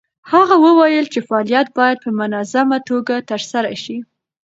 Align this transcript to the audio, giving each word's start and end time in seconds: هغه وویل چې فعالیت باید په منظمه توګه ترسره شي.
هغه 0.31 0.55
وویل 0.65 1.05
چې 1.13 1.19
فعالیت 1.27 1.67
باید 1.79 1.97
په 2.05 2.09
منظمه 2.19 2.77
توګه 2.89 3.15
ترسره 3.29 3.71
شي. 3.83 3.97